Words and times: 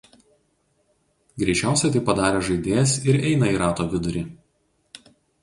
Greičiausiai 1.43 1.91
tai 1.97 2.01
padaręs 2.07 2.47
žaidėjas 2.49 2.95
ir 3.11 3.21
eina 3.33 3.53
į 3.53 3.61
rato 3.65 3.87
vidurį. 3.95 4.27